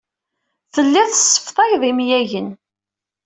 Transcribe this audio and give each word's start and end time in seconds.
Telliḍ 0.73 1.07
tesseftayeḍ 1.09 1.83
imyagen. 1.91 2.47